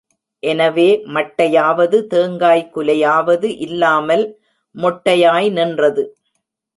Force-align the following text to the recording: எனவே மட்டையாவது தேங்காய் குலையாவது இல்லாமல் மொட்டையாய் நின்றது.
எனவே 0.43 0.87
மட்டையாவது 1.07 1.97
தேங்காய் 2.07 2.63
குலையாவது 2.75 3.49
இல்லாமல் 3.57 4.23
மொட்டையாய் 4.75 5.49
நின்றது. 5.51 6.05